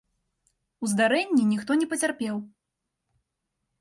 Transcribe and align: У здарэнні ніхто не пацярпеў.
У 0.87 0.89
здарэнні 0.93 1.43
ніхто 1.51 1.71
не 1.81 1.87
пацярпеў. 1.93 2.35